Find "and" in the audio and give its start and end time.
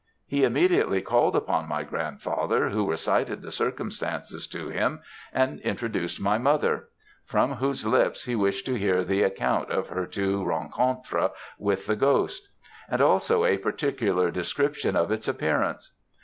5.31-5.59, 12.89-12.99